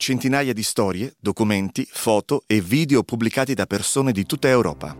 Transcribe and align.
centinaia 0.00 0.54
di 0.54 0.62
storie, 0.62 1.14
documenti, 1.20 1.86
foto 1.86 2.44
e 2.46 2.62
video 2.62 3.02
pubblicati 3.02 3.52
da 3.52 3.66
persone 3.66 4.12
di 4.12 4.24
tutta 4.24 4.48
Europa. 4.48 4.96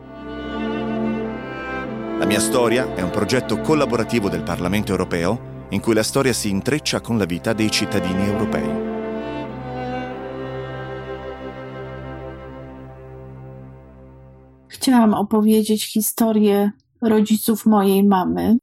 La 2.19 2.27
mia 2.27 2.39
storia 2.39 2.95
è 2.95 3.01
un 3.01 3.09
progetto 3.09 3.61
collaborativo 3.63 4.29
del 4.29 4.43
Parlamento 4.43 4.91
europeo 4.91 5.67
in 5.71 5.81
cui 5.81 5.95
la 5.95 6.03
storia 6.03 6.35
si 6.35 6.51
intreccia 6.51 7.01
con 7.01 7.17
la 7.17 7.25
vita 7.25 7.55
dei 7.55 7.71
cittadini 7.71 8.27
europei. 8.27 8.89
Chciałam 14.69 15.15
opowiedzieć 15.15 15.93
historię 15.93 16.73
rodziców 17.01 17.67
mojej 17.67 18.05
mamy, 18.05 18.59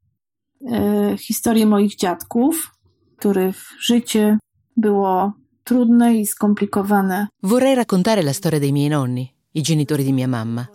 historię 1.18 1.66
moich 1.66 1.96
dziadków, 1.96 2.72
których 3.18 3.58
życie 3.80 4.38
było 4.76 5.34
trudne 5.68 6.18
e 6.18 6.26
scomplicato. 6.26 7.28
Vorrei 7.42 7.74
raccontare 7.74 8.22
la 8.22 8.32
storia 8.32 8.58
dei 8.58 8.72
miei 8.72 8.88
nonni, 8.88 9.30
i 9.52 9.62
genitori 9.62 10.02
di 10.02 10.14
mia 10.14 10.28
mamma, 10.28 10.70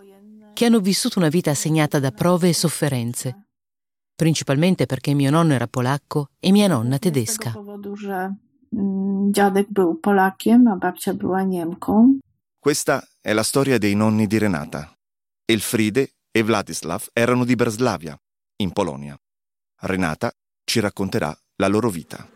che 0.53 0.65
hanno 0.65 0.79
vissuto 0.79 1.17
una 1.17 1.29
vita 1.29 1.55
segnata 1.55 1.97
da 1.97 2.11
prove 2.11 2.49
e 2.49 2.53
sofferenze, 2.53 3.47
principalmente 4.15 4.85
perché 4.85 5.15
mio 5.15 5.31
nonno 5.31 5.53
era 5.53 5.65
polacco 5.65 6.29
e 6.39 6.51
mia 6.51 6.67
nonna 6.67 6.99
tedesca. 6.99 7.55
Mm. 8.75 9.31
Questa 12.59 13.07
è 13.19 13.33
la 13.33 13.43
storia 13.43 13.77
dei 13.79 13.95
nonni 13.95 14.27
di 14.27 14.37
Renata. 14.37 14.93
Elfride 15.43 16.13
e 16.29 16.43
Vladislav 16.43 17.07
erano 17.13 17.45
di 17.45 17.55
Breslavia, 17.55 18.15
in 18.57 18.71
Polonia. 18.71 19.19
Renata 19.81 20.31
ci 20.63 20.79
racconterà 20.79 21.35
la 21.55 21.67
loro 21.67 21.89
vita. 21.89 22.32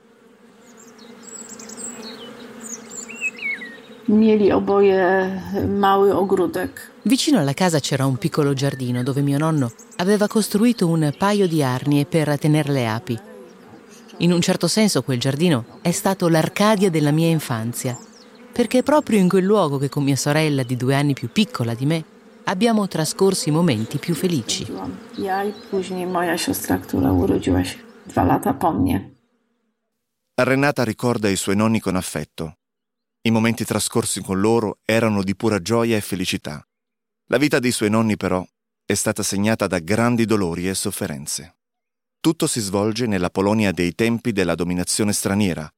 Mieli 4.07 4.51
oboje 4.51 5.29
mały 5.67 6.15
ogródek. 6.15 6.91
Vicino 7.05 7.39
alla 7.39 7.53
casa 7.53 7.79
c'era 7.79 8.05
un 8.05 8.17
piccolo 8.17 8.53
giardino 8.53 9.03
dove 9.03 9.21
mio 9.21 9.37
nonno 9.37 9.71
aveva 9.97 10.27
costruito 10.27 10.87
un 10.87 11.13
paio 11.17 11.47
di 11.47 11.61
arnie 11.61 12.05
per 12.05 12.39
tenere 12.39 12.71
le 12.71 12.87
api. 12.87 13.19
In 14.19 14.31
un 14.31 14.41
certo 14.41 14.67
senso 14.67 15.03
quel 15.03 15.19
giardino 15.19 15.65
è 15.81 15.91
stato 15.91 16.29
l'Arcadia 16.29 16.89
della 16.89 17.11
mia 17.11 17.27
infanzia, 17.27 17.97
perché 18.53 18.79
è 18.79 18.83
proprio 18.83 19.19
in 19.19 19.27
quel 19.27 19.43
luogo 19.43 19.77
che 19.77 19.89
con 19.89 20.03
mia 20.03 20.15
sorella 20.15 20.63
di 20.63 20.77
due 20.77 20.95
anni 20.95 21.13
più 21.13 21.29
piccola 21.29 21.73
di 21.73 21.85
me 21.85 22.03
abbiamo 22.45 22.87
trascorso 22.87 23.49
i 23.49 23.51
momenti 23.51 23.97
più 23.97 24.15
felici. 24.15 24.65
Ja 25.17 25.43
i 25.43 25.53
później 25.69 26.05
moja 26.05 26.37
siostra, 26.37 26.77
która 26.77 27.11
urodziła 27.11 27.63
się 27.63 27.77
dwa 28.05 28.23
lata 28.23 28.53
po 28.53 28.71
mnie. 28.71 29.11
Renata 30.39 30.83
ricorda 30.83 31.29
i 31.29 31.35
suoi 31.35 31.55
nonni 31.55 31.81
con 31.81 31.95
affetto. 31.95 32.53
I 33.27 33.29
momenti 33.29 33.65
trascorsi 33.65 34.21
con 34.21 34.39
loro 34.39 34.77
erano 34.85 35.21
di 35.21 35.35
pura 35.35 35.59
gioia 35.59 35.97
e 35.97 36.01
felicità. 36.01 36.65
La 37.25 37.37
vita 37.37 37.59
dei 37.59 37.71
suoi 37.71 37.89
nonni, 37.89 38.15
però, 38.15 38.41
è 38.85 38.93
stata 38.93 39.21
segnata 39.21 39.67
da 39.67 39.79
grandi 39.79 40.23
dolori 40.23 40.69
e 40.69 40.73
sofferenze. 40.73 41.57
Tutto 42.21 42.47
si 42.47 42.61
svolge 42.61 43.05
nella 43.05 43.29
Polonia 43.29 43.73
dei 43.73 43.93
tempi 43.95 44.31
della 44.31 44.55
dominazione 44.55 45.11
straniera, 45.11 45.69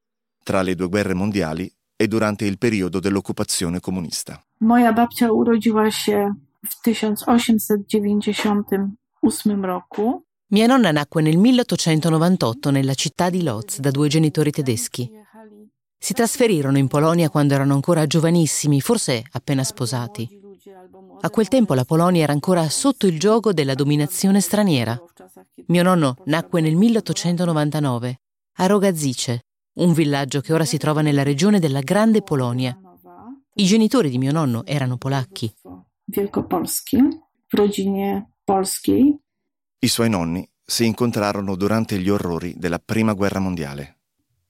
tra 0.44 0.62
le 0.62 0.76
due 0.76 0.90
guerre 0.90 1.16
mondiali 1.16 1.68
e 1.96 2.08
durante 2.08 2.46
il 2.46 2.60
periodo 2.60 3.00
dell'occupazione 3.00 3.80
comunista. 3.80 4.40
Moja 4.60 4.94
babcia 4.94 5.32
urodziła 5.32 5.90
się 5.90 6.36
w 6.70 6.82
1898 6.86 9.66
roku. 9.66 10.24
Mia 10.52 10.68
nonna 10.68 10.92
nacque 10.92 11.24
nel 11.24 11.38
1898 11.38 12.70
nella 12.70 12.94
città 12.94 13.32
di 13.32 13.42
Lodz 13.42 13.80
da 13.80 13.90
due 13.90 14.08
genitori 14.08 14.52
tedeschi. 14.52 15.18
Si 16.02 16.14
trasferirono 16.14 16.78
in 16.78 16.88
Polonia 16.88 17.30
quando 17.30 17.54
erano 17.54 17.74
ancora 17.74 18.08
giovanissimi, 18.08 18.80
forse 18.80 19.22
appena 19.32 19.64
sposati. 19.66 20.28
A 21.22 21.30
quel 21.30 21.50
tempo 21.50 21.74
la 21.74 21.84
Polonia 21.84 22.24
era 22.24 22.32
ancora 22.32 22.70
sotto 22.70 23.06
il 23.06 23.20
gioco 23.20 23.52
della 23.52 23.74
dominazione 23.74 24.40
straniera. 24.40 24.98
Mio 25.68 25.84
nonno 25.84 26.16
nacque 26.26 26.62
nel 26.62 26.76
1899 26.76 28.20
a 28.54 28.66
Rogazice, 28.66 29.46
un 29.80 29.92
villaggio 29.92 30.40
che 30.40 30.54
ora 30.54 30.66
si 30.66 30.78
trova 30.78 31.02
nella 31.02 31.24
regione 31.24 31.60
della 31.60 31.82
Grande 31.82 32.22
Polonia. 32.22 32.78
I 33.56 33.66
genitori 33.66 34.10
di 34.10 34.18
mio 34.18 34.32
nonno 34.32 34.66
erano 34.66 34.98
polacchi. 34.98 35.54
I 39.82 39.88
suoi 39.88 40.10
nonni 40.10 40.50
si 40.64 40.86
incontrarono 40.86 41.56
durante 41.56 42.00
gli 42.00 42.10
orrori 42.10 42.54
della 42.58 42.80
Prima 42.80 43.14
Guerra 43.14 43.40
Mondiale. 43.40 43.98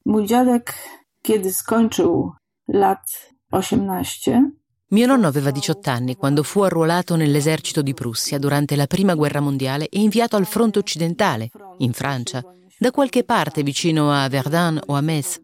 Mój 0.04 0.26
dziadek, 0.26 0.74
kiedy 1.22 1.54
skończył 1.54 2.32
lat 2.68 3.34
18, 3.52 4.52
Mio 4.92 5.06
nonno 5.06 5.28
aveva 5.28 5.52
18 5.52 5.92
anni 5.92 6.16
quando 6.16 6.42
fu 6.42 6.62
arruolato 6.62 7.16
nell'esercito 7.16 7.84
di 7.84 7.94
Prussia 7.94 8.40
durante 8.40 8.76
la 8.76 8.88
Prima 8.88 9.14
Guerra 9.14 9.40
Mondiale 9.40 9.88
e 9.88 10.00
inviato 10.00 10.36
al 10.36 10.48
fronte 10.48 10.80
occidentale, 10.80 11.52
in 11.78 11.94
Francia, 11.94 12.44
da 12.78 12.90
qualche 12.90 13.24
parte 13.24 13.62
vicino 13.62 14.12
a 14.12 14.28
Verdun 14.30 14.82
o 14.88 14.96
a 14.96 15.02
Metz. 15.02 15.42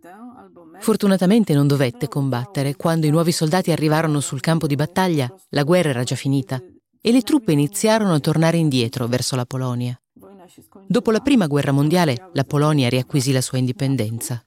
Fortunatamente 0.80 1.54
non 1.54 1.68
dovette 1.68 2.08
combattere. 2.08 2.76
Quando 2.76 3.06
i 3.06 3.12
nuovi 3.12 3.32
soldati 3.32 3.72
arrivarono 3.72 4.20
sul 4.20 4.40
campo 4.40 4.66
di 4.66 4.76
battaglia, 4.76 5.32
la 5.50 5.64
guerra 5.64 5.90
era 5.90 6.04
già 6.04 6.16
finita 6.16 6.60
e 7.00 7.12
le 7.12 7.22
truppe 7.22 7.52
iniziarono 7.52 8.14
a 8.16 8.20
tornare 8.20 8.58
indietro 8.58 9.06
verso 9.06 9.36
la 9.36 9.46
Polonia. 9.46 9.96
Dopo 10.88 11.12
la 11.12 11.20
Prima 11.20 11.46
Guerra 11.46 11.72
Mondiale, 11.72 12.30
la 12.34 12.44
Polonia 12.44 12.90
riacquisì 12.90 13.32
la 13.32 13.42
sua 13.42 13.60
indipendenza. 13.60 14.44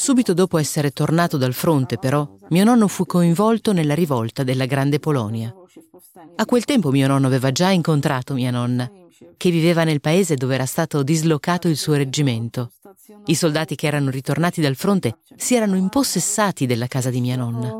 Subito 0.00 0.32
dopo 0.32 0.58
essere 0.58 0.92
tornato 0.92 1.36
dal 1.36 1.52
fronte, 1.52 1.98
però, 1.98 2.38
mio 2.50 2.62
nonno 2.62 2.86
fu 2.86 3.04
coinvolto 3.04 3.72
nella 3.72 3.94
rivolta 3.94 4.44
della 4.44 4.64
Grande 4.64 5.00
Polonia. 5.00 5.52
A 6.36 6.46
quel 6.46 6.64
tempo 6.64 6.92
mio 6.92 7.08
nonno 7.08 7.26
aveva 7.26 7.50
già 7.50 7.70
incontrato 7.70 8.34
mia 8.34 8.52
nonna, 8.52 8.88
che 9.36 9.50
viveva 9.50 9.82
nel 9.82 10.00
paese 10.00 10.36
dove 10.36 10.54
era 10.54 10.66
stato 10.66 11.02
dislocato 11.02 11.66
il 11.66 11.76
suo 11.76 11.94
reggimento. 11.94 12.70
I 13.24 13.34
soldati 13.34 13.74
che 13.74 13.88
erano 13.88 14.10
ritornati 14.10 14.60
dal 14.60 14.76
fronte 14.76 15.18
si 15.34 15.56
erano 15.56 15.74
impossessati 15.74 16.64
della 16.64 16.86
casa 16.86 17.10
di 17.10 17.20
mia 17.20 17.36
nonna. 17.36 17.74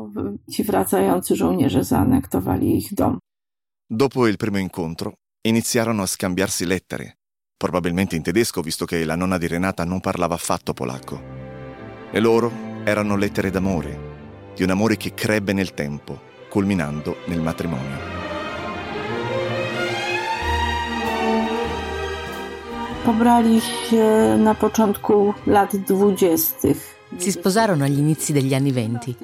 Dopo 3.87 4.27
il 4.27 4.35
primo 4.35 4.57
incontro, 4.57 5.13
iniziarono 5.47 6.01
a 6.01 6.05
scambiarsi 6.05 6.65
lettere, 6.65 7.19
probabilmente 7.55 8.17
in 8.17 8.23
tedesco 8.23 8.59
visto 8.59 8.83
che 8.83 9.05
la 9.05 9.15
nonna 9.15 9.37
di 9.37 9.47
Renata 9.47 9.85
non 9.85 10.01
parlava 10.01 10.35
affatto 10.35 10.73
polacco. 10.73 11.48
Le 12.11 12.19
loro 12.19 12.51
erano 12.85 13.15
lettere 13.15 13.51
d'amore, 13.51 13.99
di 14.55 14.63
un 14.63 14.71
amore 14.71 14.97
che 14.97 15.13
crebbe 15.13 15.53
nel 15.53 15.75
tempo, 15.75 16.19
culminando 16.49 17.17
nel 17.25 17.39
matrimonio. 17.39 17.97
Pobrali 23.05 23.61
się 23.61 24.37
na 24.37 24.55
początku 24.55 25.33
lat 25.45 25.75
dwudziestych. 25.75 26.95
Si 27.17 27.31
sposarono 27.31 27.83
agli 27.83 27.99
inizi 27.99 28.33
degli 28.33 28.55
anni 28.55 28.71
venti. 28.71 29.15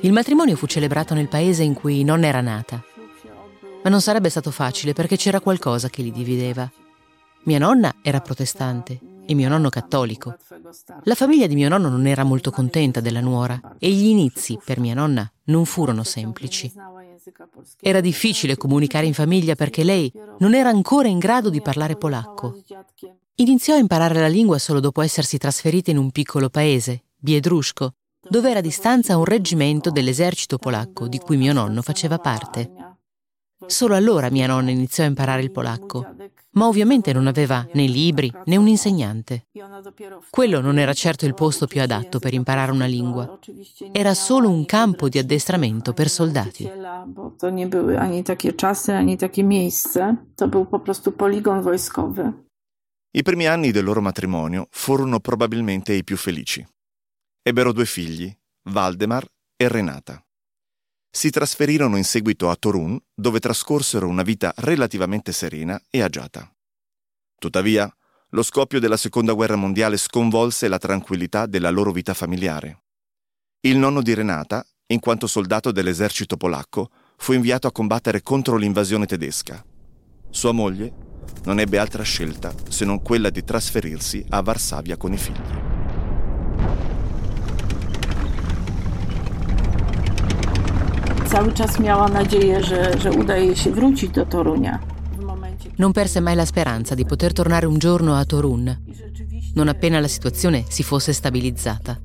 Il 0.00 0.12
matrimonio 0.12 0.56
fu 0.56 0.66
celebrato 0.66 1.14
nel 1.14 1.28
paese 1.28 1.62
in 1.62 1.72
cui 1.72 2.04
nonna 2.04 2.26
era 2.26 2.42
nata. 2.42 2.82
Ma 3.82 3.90
non 3.90 4.02
sarebbe 4.02 4.28
stato 4.28 4.50
facile 4.50 4.92
perché 4.92 5.16
c'era 5.16 5.40
qualcosa 5.40 5.88
che 5.88 6.02
li 6.02 6.12
divideva. 6.12 6.70
Mia 7.44 7.58
nonna 7.58 7.94
era 8.02 8.20
protestante 8.20 9.12
e 9.26 9.34
mio 9.34 9.48
nonno 9.48 9.68
cattolico. 9.68 10.36
La 11.04 11.14
famiglia 11.14 11.46
di 11.46 11.54
mio 11.54 11.68
nonno 11.68 11.88
non 11.88 12.06
era 12.06 12.24
molto 12.24 12.50
contenta 12.50 13.00
della 13.00 13.20
nuora 13.20 13.76
e 13.78 13.90
gli 13.90 14.06
inizi 14.06 14.58
per 14.64 14.80
mia 14.80 14.94
nonna 14.94 15.30
non 15.44 15.64
furono 15.64 16.02
semplici. 16.02 16.72
Era 17.80 18.00
difficile 18.00 18.56
comunicare 18.56 19.06
in 19.06 19.14
famiglia 19.14 19.54
perché 19.54 19.84
lei 19.84 20.12
non 20.38 20.54
era 20.54 20.68
ancora 20.68 21.08
in 21.08 21.18
grado 21.18 21.50
di 21.50 21.62
parlare 21.62 21.96
polacco. 21.96 22.60
Iniziò 23.36 23.74
a 23.74 23.78
imparare 23.78 24.20
la 24.20 24.28
lingua 24.28 24.58
solo 24.58 24.80
dopo 24.80 25.02
essersi 25.02 25.38
trasferita 25.38 25.90
in 25.90 25.98
un 25.98 26.10
piccolo 26.10 26.50
paese, 26.50 27.04
Biedruszko, 27.16 27.94
dove 28.28 28.50
era 28.50 28.60
a 28.60 28.62
distanza 28.62 29.16
un 29.16 29.24
reggimento 29.24 29.90
dell'esercito 29.90 30.58
polacco 30.58 31.08
di 31.08 31.18
cui 31.18 31.36
mio 31.36 31.52
nonno 31.52 31.82
faceva 31.82 32.18
parte. 32.18 32.93
Solo 33.66 33.94
allora 33.94 34.30
mia 34.30 34.46
nonna 34.46 34.70
iniziò 34.70 35.04
a 35.04 35.08
imparare 35.08 35.42
il 35.42 35.50
polacco, 35.50 36.06
ma 36.52 36.66
ovviamente 36.66 37.12
non 37.12 37.26
aveva 37.26 37.66
né 37.72 37.86
libri 37.86 38.32
né 38.44 38.56
un 38.56 38.68
insegnante. 38.68 39.46
Quello 40.30 40.60
non 40.60 40.78
era 40.78 40.92
certo 40.92 41.26
il 41.26 41.34
posto 41.34 41.66
più 41.66 41.80
adatto 41.80 42.18
per 42.18 42.34
imparare 42.34 42.72
una 42.72 42.86
lingua. 42.86 43.38
Era 43.92 44.14
solo 44.14 44.48
un 44.48 44.64
campo 44.64 45.08
di 45.08 45.18
addestramento 45.18 45.92
per 45.92 46.08
soldati. 46.08 46.70
I 53.16 53.22
primi 53.22 53.46
anni 53.46 53.70
del 53.70 53.84
loro 53.84 54.00
matrimonio 54.00 54.66
furono 54.70 55.20
probabilmente 55.20 55.92
i 55.92 56.02
più 56.02 56.16
felici. 56.16 56.66
Ebbero 57.42 57.72
due 57.72 57.84
figli, 57.84 58.34
Valdemar 58.70 59.26
e 59.56 59.68
Renata. 59.68 60.24
Si 61.16 61.30
trasferirono 61.30 61.96
in 61.96 62.02
seguito 62.04 62.50
a 62.50 62.56
Torun, 62.56 62.98
dove 63.14 63.38
trascorsero 63.38 64.08
una 64.08 64.22
vita 64.22 64.52
relativamente 64.56 65.30
serena 65.30 65.80
e 65.88 66.02
agiata. 66.02 66.52
Tuttavia, 67.38 67.88
lo 68.30 68.42
scoppio 68.42 68.80
della 68.80 68.96
Seconda 68.96 69.32
Guerra 69.32 69.54
Mondiale 69.54 69.96
sconvolse 69.96 70.66
la 70.66 70.78
tranquillità 70.78 71.46
della 71.46 71.70
loro 71.70 71.92
vita 71.92 72.14
familiare. 72.14 72.82
Il 73.60 73.76
nonno 73.76 74.02
di 74.02 74.12
Renata 74.12 74.66
in 74.86 75.00
quanto 75.00 75.26
soldato 75.26 75.70
dell'esercito 75.70 76.36
polacco, 76.36 76.90
fu 77.16 77.32
inviato 77.32 77.66
a 77.66 77.72
combattere 77.72 78.22
contro 78.22 78.56
l'invasione 78.56 79.06
tedesca. 79.06 79.64
Sua 80.30 80.52
moglie 80.52 80.92
non 81.44 81.58
ebbe 81.58 81.78
altra 81.78 82.02
scelta 82.02 82.52
se 82.68 82.84
non 82.84 83.02
quella 83.02 83.30
di 83.30 83.44
trasferirsi 83.44 84.24
a 84.30 84.42
Varsavia 84.42 84.96
con 84.96 85.12
i 85.12 85.18
figli. 85.18 85.73
Cały 91.34 91.52
czas 91.52 91.80
miała 91.80 92.08
nadzieję, 92.08 92.62
że, 92.62 92.98
że 92.98 93.10
uda 93.10 93.36
jej 93.36 93.56
się 93.56 93.70
wrócić 93.70 94.10
do 94.10 94.24
Torunia. 94.26 94.78
Non 95.78 95.92
perse 95.92 96.20
mai 96.20 96.36
la 96.36 96.44
speranza 96.44 96.94
di 96.94 97.04
poter 97.04 97.32
tornare 97.32 97.66
un 97.66 97.78
giorno 97.78 98.14
a 98.14 98.24
Torun, 98.24 98.78
non 99.54 99.68
appena 99.68 99.98
la 99.98 100.06
situazione 100.06 100.64
si 100.68 100.84
fosse 100.84 101.12
stabilizzata. 101.12 101.98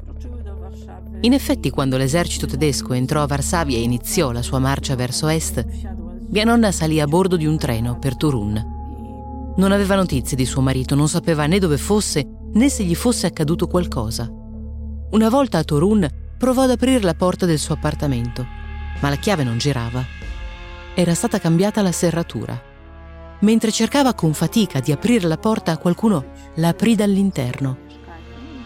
In 1.22 1.34
effetti, 1.34 1.70
quando 1.70 1.98
l'esercito 1.98 2.48
tedesco 2.48 2.94
entrò 2.94 3.22
a 3.22 3.28
Varsavia 3.28 3.78
e 3.78 3.84
iniziò 3.84 4.32
la 4.32 4.42
sua 4.42 4.58
marcia 4.58 4.96
verso 4.96 5.28
est, 5.28 5.64
mia 6.30 6.44
nonna 6.44 6.72
salì 6.72 7.00
a 7.00 7.06
bordo 7.06 7.38
di 7.38 7.46
un 7.46 7.60
treno 7.60 8.00
per 8.00 8.18
Turun. 8.18 9.54
Non 9.58 9.72
aveva 9.72 9.94
notizie 9.94 10.36
di 10.36 10.46
suo 10.46 10.62
marito, 10.62 10.96
non 10.96 11.08
sapeva 11.08 11.46
né 11.46 11.60
dove 11.60 11.78
fosse 11.78 12.26
né 12.54 12.68
se 12.68 12.84
gli 12.84 12.96
fosse 12.96 13.28
accaduto 13.28 13.68
qualcosa. 13.68 14.28
Una 15.12 15.30
volta 15.30 15.60
a 15.60 15.64
Torun 15.64 16.08
provò 16.36 16.64
ad 16.64 16.72
aprire 16.72 17.02
la 17.02 17.14
porta 17.14 17.46
del 17.46 17.60
suo 17.60 17.76
appartamento, 17.76 18.58
ma 19.00 19.10
la 19.10 19.16
chiave 19.16 19.44
non 19.44 19.58
girava. 19.58 20.04
Era 20.94 21.14
stata 21.14 21.40
cambiata 21.40 21.82
la 21.82 21.92
serratura. 21.92 22.60
Mentre 23.40 23.72
cercava 23.72 24.14
con 24.14 24.34
fatica 24.34 24.80
di 24.80 24.92
aprire 24.92 25.28
la 25.28 25.38
porta, 25.38 25.78
qualcuno 25.78 26.26
la 26.56 26.70
aprì 26.70 26.96
dall'interno. 26.96 27.78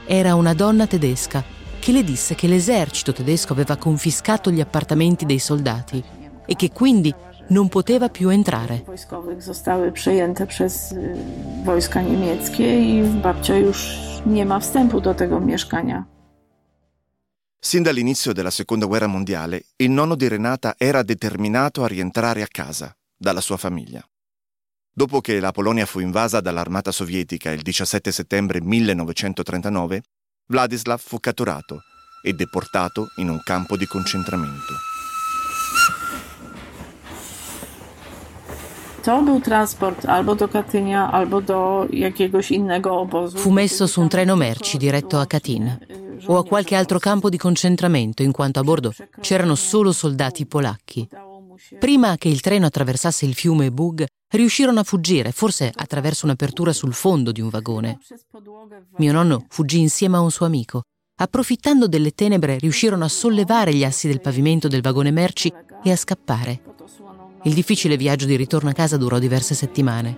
Era 0.06 0.35
una 0.35 0.53
donna 0.53 0.88
tedesca 0.88 1.44
che 1.80 1.91
le 1.91 2.03
disse 2.03 2.33
che 2.33 2.47
l'esercito 2.47 3.13
tedesco 3.13 3.53
aveva 3.53 3.75
confiscato 3.75 4.50
gli 4.51 4.62
appartamenti 4.62 5.25
dei 5.25 5.39
soldati 5.39 6.03
e 6.45 6.56
che 6.56 6.71
quindi 6.71 7.13
non 7.50 7.68
poteva 7.68 8.09
più 8.09 8.30
entrare. 8.30 8.83
Babcia 13.21 13.57
już 13.57 14.03
nie 14.25 14.45
ma 14.45 14.57
wstępu 14.57 15.01
do 15.01 15.13
tego 15.13 15.39
mieszkania. 15.39 16.12
Sin 17.65 17.81
dall'inizio 17.81 18.33
della 18.33 18.51
seconda 18.51 18.86
guerra 18.86 19.07
mondiale, 19.07 19.68
il 19.77 19.89
nonno 19.89 20.15
di 20.15 20.27
Renata 20.27 20.75
era 20.77 21.01
determinato 21.01 21.86
a 21.86 21.88
rientrare 21.88 22.42
a 22.42 22.48
casa, 22.51 22.94
dalla 23.15 23.39
sua 23.39 23.56
famiglia. 23.56 24.06
Dopo 24.94 25.21
che 25.21 25.39
la 25.39 25.54
Polonia 25.54 25.86
fu 25.86 26.00
invasa 26.00 26.42
dall'armata 26.42 26.92
sovietica 26.92 27.51
il 27.51 27.62
17 27.62 28.12
settembre 28.12 28.60
1939, 28.62 30.01
Vladislav 30.48 31.00
fu 31.00 31.21
catturato 31.21 31.83
e 32.21 32.33
deportato 32.33 33.07
in 33.15 33.30
un 33.30 33.42
campo 33.42 33.77
di 33.77 33.86
concentramento. 33.86 34.74
Fu 43.38 43.51
messo 43.51 43.88
su 43.88 44.01
un 44.01 44.09
treno 44.09 44.36
merci 44.36 44.75
diretto 44.75 45.18
a 45.18 45.25
Katyn 45.25 46.02
o 46.25 46.38
a 46.38 46.45
qualche 46.45 46.75
altro 46.75 47.00
campo 47.00 47.30
di 47.30 47.38
concentramento, 47.38 48.24
in 48.24 48.31
quanto 48.31 48.60
a 48.60 48.63
bordo 48.63 48.94
c'erano 49.19 49.56
solo 49.56 49.92
soldati 49.92 50.45
polacchi. 50.45 51.07
Prima 51.80 52.18
che 52.18 52.30
il 52.30 52.42
treno 52.42 52.65
attraversasse 52.65 53.25
il 53.25 53.33
fiume 53.33 53.71
Bug, 53.71 54.06
riuscirono 54.33 54.80
a 54.80 54.83
fuggire, 54.83 55.31
forse 55.31 55.71
attraverso 55.74 56.25
un'apertura 56.25 56.74
sul 56.74 56.94
fondo 56.94 57.31
di 57.31 57.42
un 57.42 57.50
vagone. 57.50 58.00
Mio 58.98 59.12
nonno 59.12 59.45
fuggì 59.50 59.80
insieme 59.80 60.18
a 60.18 60.21
un 60.21 60.31
suo 60.31 60.45
amico. 60.45 60.81
Approfittando 61.15 61.88
delle 61.88 62.12
tenebre, 62.12 62.57
riuscirono 62.57 63.06
a 63.06 63.09
sollevare 63.09 63.74
gli 63.74 63.83
assi 63.83 64.07
del 64.07 64.21
pavimento 64.21 64.68
del 64.68 64.81
vagone 64.81 65.12
merci 65.12 65.54
e 65.83 65.92
a 65.92 65.95
scappare. 65.95 66.62
Il 67.44 67.54
difficile 67.54 67.98
viaggio 67.98 68.25
di 68.25 68.36
ritorno 68.36 68.69
a 68.69 68.74
casa 68.74 68.98
durò 68.98 69.19
diverse 69.19 69.54
settimane. 69.54 70.18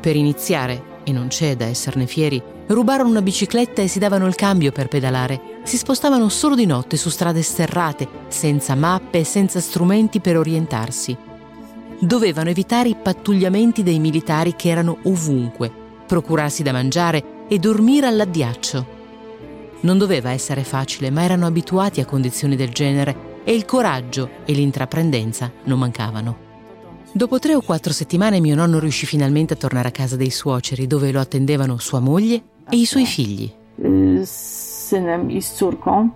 Per 0.00 0.16
iniziare, 0.16 0.93
e 1.04 1.12
non 1.12 1.28
c'è 1.28 1.54
da 1.56 1.66
esserne 1.66 2.06
fieri, 2.06 2.42
rubarono 2.66 3.10
una 3.10 3.22
bicicletta 3.22 3.82
e 3.82 3.88
si 3.88 3.98
davano 3.98 4.26
il 4.26 4.34
cambio 4.34 4.72
per 4.72 4.88
pedalare. 4.88 5.60
Si 5.62 5.76
spostavano 5.76 6.28
solo 6.28 6.54
di 6.54 6.66
notte 6.66 6.96
su 6.96 7.10
strade 7.10 7.42
sterrate, 7.42 8.08
senza 8.28 8.74
mappe 8.74 9.18
e 9.18 9.24
senza 9.24 9.60
strumenti 9.60 10.20
per 10.20 10.36
orientarsi. 10.36 11.16
Dovevano 12.00 12.50
evitare 12.50 12.88
i 12.88 12.96
pattugliamenti 13.00 13.82
dei 13.82 13.98
militari 13.98 14.56
che 14.56 14.68
erano 14.68 14.98
ovunque, 15.04 15.70
procurarsi 16.06 16.62
da 16.62 16.72
mangiare 16.72 17.46
e 17.48 17.58
dormire 17.58 18.06
all'addiaccio. 18.06 18.86
Non 19.80 19.98
doveva 19.98 20.30
essere 20.30 20.64
facile, 20.64 21.10
ma 21.10 21.22
erano 21.22 21.46
abituati 21.46 22.00
a 22.00 22.06
condizioni 22.06 22.56
del 22.56 22.70
genere 22.70 23.42
e 23.44 23.54
il 23.54 23.64
coraggio 23.66 24.30
e 24.44 24.52
l'intraprendenza 24.54 25.52
non 25.64 25.78
mancavano. 25.78 26.53
Dopo 27.16 27.38
tre 27.38 27.54
o 27.54 27.60
quattro 27.60 27.92
settimane 27.92 28.40
mio 28.40 28.56
nonno 28.56 28.80
riuscì 28.80 29.06
finalmente 29.06 29.54
a 29.54 29.56
tornare 29.56 29.86
a 29.86 29.92
casa 29.92 30.16
dei 30.16 30.30
suoceri, 30.30 30.88
dove 30.88 31.12
lo 31.12 31.20
attendevano 31.20 31.78
sua 31.78 32.00
moglie 32.00 32.42
e 32.68 32.76
i 32.76 32.84
suoi 32.86 33.06
figli. 33.06 33.48
Córką. 35.56 36.10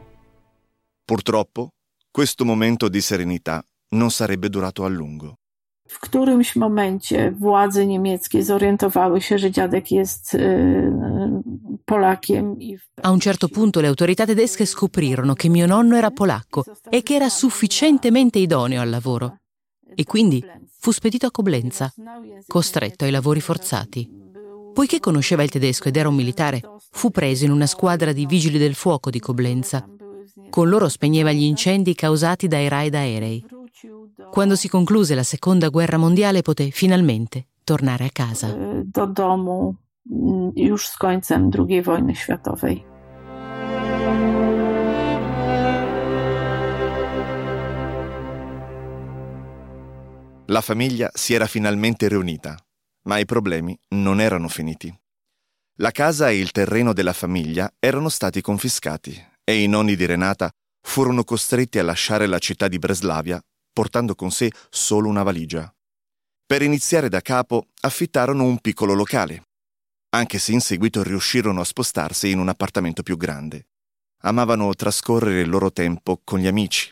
Purtroppo, 1.05 1.69
questo 2.11 2.45
momento 2.45 2.89
di 2.89 3.01
serenità 3.01 3.63
non 3.91 4.11
sarebbe 4.11 4.49
durato 4.49 4.85
a 4.85 4.89
lungo. 4.89 5.35
W 5.87 6.01
którymś 6.01 6.57
momencie 6.57 7.31
władze 7.31 7.87
niemieckie 7.87 8.43
zorientowały 8.43 9.21
się, 9.21 9.39
że 9.39 9.51
dziadek 9.51 9.93
jest 9.93 10.37
Polakiem. 11.85 12.57
A 13.03 13.11
un 13.11 13.21
certo 13.21 13.49
punto 13.49 13.81
le 13.81 13.87
autorità 13.87 14.27
tedesche 14.27 14.67
scoprirono 14.67 15.35
che 15.35 15.49
mio 15.49 15.67
nonno 15.67 15.97
era 15.97 16.11
polacco 16.11 16.65
e 16.91 17.03
che 17.03 17.15
era 17.15 17.29
sufficientemente 17.29 18.41
idoneo 18.41 18.81
al 18.81 18.91
lavoro. 18.91 19.37
E 20.01 20.05
quindi 20.05 20.41
fu 20.79 20.93
spedito 20.93 21.27
a 21.27 21.33
Coblenza, 21.33 21.93
costretto 22.47 23.05
ai 23.05 23.11
lavori 23.11 23.41
forzati. 23.41 24.09
Poiché 24.73 25.01
conosceva 25.01 25.43
il 25.43 25.51
tedesco 25.51 25.89
ed 25.89 25.97
era 25.97 26.09
un 26.09 26.15
militare, 26.15 26.61
fu 26.93 27.11
preso 27.11 27.45
in 27.45 27.51
una 27.51 27.67
squadra 27.67 28.13
di 28.13 28.25
vigili 28.25 28.59
del 28.59 28.75
fuoco 28.75 29.11
di 29.11 29.19
Coblenza. 29.19 29.85
Con 30.51 30.69
loro 30.69 30.89
spegneva 30.89 31.33
gli 31.33 31.43
incendi 31.43 31.97
causati 31.97 32.47
dai 32.47 32.69
raid 32.69 32.95
aerei. 32.95 33.45
Quando 34.31 34.55
si 34.55 34.69
concluse 34.69 35.17
la 35.17 35.25
seconda 35.25 35.69
guerra 35.69 35.97
mondiale 35.97 36.43
poté 36.43 36.71
finalmente 36.71 37.47
tornare 37.65 38.05
a 38.05 38.11
casa. 38.13 38.55
do 38.85 39.07
domu 39.07 39.75
y, 40.55 40.65
już 40.67 40.89
z 40.89 40.97
końcem 40.97 41.51
II 41.69 41.83
wojny 41.83 42.15
światowej. 42.15 42.85
La 50.51 50.63
famiglia 50.63 51.11
si 51.13 51.35
era 51.35 51.47
finalmente 51.47 52.09
riunita, 52.09 52.57
ma 53.03 53.19
i 53.19 53.27
problemi 53.27 53.79
non 53.89 54.19
erano 54.19 54.49
finiti. 54.49 54.95
La 55.81 55.91
casa 55.91 56.31
e 56.31 56.39
il 56.39 56.53
terreno 56.53 56.95
della 56.95 57.13
famiglia 57.13 57.71
erano 57.79 58.09
stati 58.09 58.41
confiscati 58.41 59.15
e 59.45 59.63
i 59.63 59.67
nonni 59.67 59.95
di 59.95 60.07
Renata 60.07 60.51
furono 60.81 61.23
costretti 61.23 61.79
a 61.79 61.83
lasciare 61.83 62.27
la 62.27 62.39
città 62.39 62.67
di 62.67 62.79
Breslavia 62.79 63.39
portando 63.71 64.15
con 64.15 64.31
sé 64.31 64.51
solo 64.71 65.09
una 65.09 65.23
valigia. 65.23 65.71
Per 66.47 66.63
iniziare 66.63 67.11
da 67.11 67.21
capo 67.21 67.67
affittarono 67.83 68.45
un 68.45 68.59
piccolo 68.59 68.95
locale, 68.95 69.43
anche 70.17 70.39
se 70.39 70.53
in 70.53 70.61
seguito 70.61 71.03
riuscirono 71.03 71.61
a 71.61 71.65
spostarsi 71.65 72.31
in 72.31 72.39
un 72.39 72.49
appartamento 72.49 73.03
più 73.03 73.19
grande. 73.19 73.67
Amavano 74.23 74.75
trascorrere 74.75 75.43
il 75.43 75.51
loro 75.51 75.71
tempo 75.71 76.21
con 76.25 76.39
gli 76.41 76.47
amici 76.47 76.91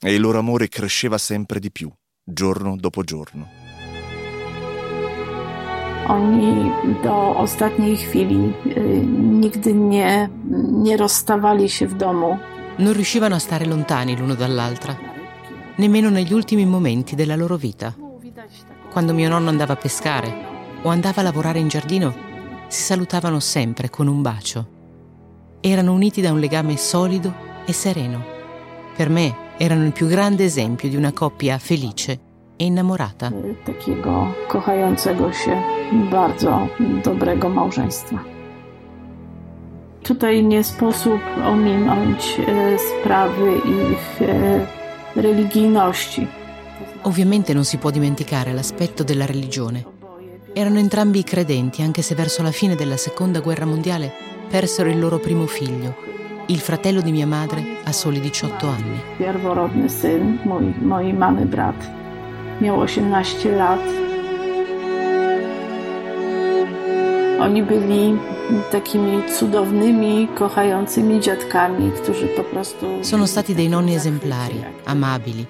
e 0.00 0.12
il 0.12 0.20
loro 0.20 0.38
amore 0.38 0.68
cresceva 0.68 1.16
sempre 1.16 1.58
di 1.58 1.70
più, 1.70 1.90
giorno 2.28 2.76
dopo 2.76 3.04
giorno. 3.04 3.46
Oni 6.08 6.70
do 7.02 7.36
ostatniej 7.38 7.96
chwili 7.96 8.52
y, 8.66 9.06
nigdy 9.40 9.74
nie, 9.74 10.28
nie 10.72 10.96
rozstawali 10.96 11.68
się 11.68 11.86
w 11.86 11.94
domu. 11.94 12.38
Non 12.78 12.92
riuscivano 12.92 13.36
a 13.36 13.38
stare 13.38 13.64
lontani 13.64 14.16
l'uno 14.16 14.34
dall'altra, 14.34 14.96
nemmeno 15.76 16.10
negli 16.10 16.32
ultimi 16.32 16.66
momenti 16.66 17.14
della 17.14 17.36
loro 17.36 17.56
vita. 17.56 17.94
Quando 18.92 19.14
mio 19.14 19.28
nonno 19.28 19.48
andava 19.48 19.74
a 19.74 19.76
pescare 19.76 20.34
o 20.82 20.88
andava 20.88 21.20
a 21.20 21.24
lavorare 21.24 21.60
in 21.60 21.68
giardino, 21.68 22.14
si 22.66 22.82
salutavano 22.82 23.40
sempre 23.40 23.88
con 23.88 24.08
un 24.08 24.20
bacio. 24.20 24.68
Erano 25.60 25.92
uniti 25.92 26.20
da 26.20 26.32
un 26.32 26.40
legame 26.40 26.76
solido 26.76 27.32
e 27.64 27.72
sereno. 27.72 28.24
Per 28.96 29.08
me 29.10 29.45
erano 29.58 29.84
il 29.84 29.92
più 29.92 30.06
grande 30.06 30.44
esempio 30.44 30.88
di 30.88 30.96
una 30.96 31.12
coppia 31.12 31.58
felice 31.58 32.20
e 32.56 32.64
innamorata. 32.64 33.32
Takiego 33.64 34.34
kochającego 34.48 35.32
się, 35.32 35.62
bardzo 36.10 36.68
dobrego 37.02 37.48
małżeństwa. 37.48 38.18
Tutaj 40.02 40.44
nie 40.44 40.64
sposób 40.64 41.20
ominąć 41.44 42.40
sprawy 42.78 43.56
ich 43.56 44.28
religijności. 45.16 46.26
Ovviamente 47.02 47.54
non 47.54 47.64
si 47.64 47.76
può 47.78 47.90
dimenticare 47.90 48.52
l'aspetto 48.52 49.04
della 49.04 49.26
religione. 49.26 49.84
Erano 50.52 50.78
entrambi 50.78 51.22
credenti, 51.22 51.82
anche 51.82 52.02
se 52.02 52.14
verso 52.14 52.42
la 52.42 52.50
fine 52.50 52.74
della 52.76 52.96
seconda 52.96 53.40
guerra 53.40 53.66
mondiale 53.66 54.12
persero 54.48 54.88
il 54.88 54.98
loro 54.98 55.18
primo 55.18 55.46
figlio. 55.46 55.94
Il 56.48 56.60
fratello 56.60 57.00
di 57.00 57.10
mia 57.10 57.26
madre 57.26 57.80
ha 57.84 57.92
soli 57.92 58.20
18 58.20 58.66
anni. 58.66 59.00
Pierworodny 59.18 59.88
syn 59.88 60.38
mój, 60.44 60.74
mojej 60.82 61.12
mamy 61.12 61.44
brat. 61.44 61.90
Miał 62.60 62.80
18 62.80 63.50
lat. 63.50 63.80
Oni 67.40 67.62
byli 67.62 68.18
takimi 68.70 69.22
cudownymi, 69.38 70.28
kochającymi 70.34 71.20
dziadkami, 71.20 71.90
którzy 71.90 72.26
po 72.26 72.44
prostu... 72.44 72.86
Sono 73.02 73.26
stati 73.26 73.54
dei 73.54 73.68
nonni 73.68 73.94
esemplari, 73.94 74.64
amabili, 74.84 75.46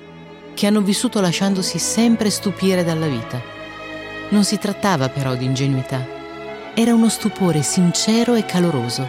che 0.54 0.66
hanno 0.66 0.80
vissuto 0.80 1.20
lasciandosi 1.20 1.78
sempre 1.78 2.30
stupire 2.30 2.84
dalla 2.84 3.06
vita. 3.06 3.40
Non 4.30 4.44
si 4.44 4.58
trattava 4.58 5.08
però 5.08 5.34
di 5.34 5.44
ingenuità. 5.44 6.04
Era 6.74 6.94
uno 6.94 7.08
stupore 7.08 7.62
sincero 7.62 8.34
e 8.34 8.44
caloroso. 8.44 9.08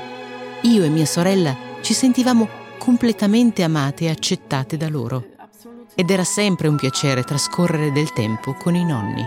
Io 0.61 0.83
e 0.83 0.89
mia 0.89 1.05
sorella 1.05 1.66
ci 1.81 1.93
sentivamo 1.93 2.47
completamente 2.77 3.63
amate 3.63 4.05
e 4.05 4.09
accettate 4.09 4.77
da 4.77 4.89
loro. 4.89 5.25
Ed 5.95 6.09
era 6.09 6.23
sempre 6.23 6.67
un 6.67 6.77
piacere 6.77 7.23
trascorrere 7.23 7.91
del 7.91 8.13
tempo 8.13 8.53
con 8.53 8.75
i 8.75 8.85
nonni. 8.85 9.25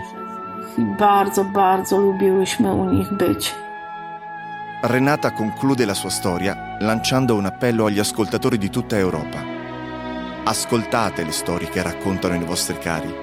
Bardzo, 0.97 1.43
bardzo 1.43 1.97
lubiłyśmy 1.97 2.73
u 2.73 2.85
nich 2.85 3.11
być. 3.13 3.53
Renata 4.83 5.31
conclude 5.31 5.85
la 5.85 5.93
sua 5.93 6.09
storia 6.09 6.77
lanciando 6.79 7.35
un 7.35 7.45
appello 7.45 7.85
agli 7.85 7.99
ascoltatori 7.99 8.57
di 8.57 8.69
tutta 8.69 8.97
Europa. 8.97 9.43
Ascoltate 10.43 11.23
le 11.23 11.31
storie 11.31 11.69
che 11.69 11.83
raccontano 11.83 12.35
i 12.35 12.43
vostri 12.43 12.77
cari 12.79 13.13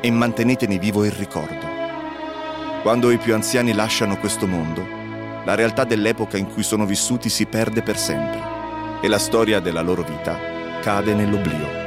e 0.00 0.10
mantenetene 0.10 0.78
vivo 0.78 1.04
il 1.04 1.12
ricordo. 1.12 1.66
Quando 2.82 3.10
i 3.10 3.18
più 3.18 3.34
anziani 3.34 3.72
lasciano 3.72 4.16
questo 4.16 4.46
mondo, 4.46 4.84
la 5.44 5.54
realtà 5.54 5.84
dell'epoca 5.84 6.38
in 6.38 6.52
cui 6.52 6.62
sono 6.62 6.86
vissuti 6.86 7.28
si 7.28 7.46
perde 7.46 7.82
per 7.82 7.98
sempre 7.98 8.55
e 9.00 9.08
la 9.08 9.18
storia 9.18 9.60
della 9.60 9.82
loro 9.82 10.02
vita 10.02 10.38
cade 10.80 11.14
nell'oblio. 11.14 11.84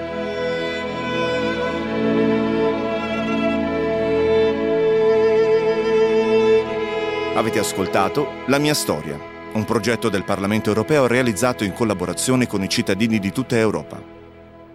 Avete 7.35 7.59
ascoltato 7.59 8.43
La 8.47 8.57
mia 8.57 8.73
storia, 8.73 9.17
un 9.53 9.63
progetto 9.63 10.09
del 10.09 10.25
Parlamento 10.25 10.67
europeo 10.67 11.07
realizzato 11.07 11.63
in 11.63 11.71
collaborazione 11.71 12.47
con 12.47 12.61
i 12.63 12.67
cittadini 12.67 13.17
di 13.19 13.31
tutta 13.31 13.57
Europa. 13.57 14.03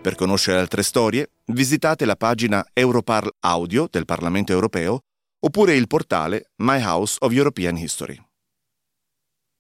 Per 0.00 0.14
conoscere 0.14 0.59
altre 0.59 0.83
storie, 0.83 1.31
visitate 1.47 2.07
la 2.07 2.17
pagina 2.17 2.64
Europarl 2.73 3.31
Audio 3.41 3.87
del 3.91 4.07
Parlamento 4.07 4.53
europeo 4.53 5.00
oppure 5.41 5.75
il 5.75 5.87
portale 5.87 6.53
My 6.62 6.83
House 6.83 7.19
of 7.21 7.33
European 7.33 7.76
History. 7.76 8.19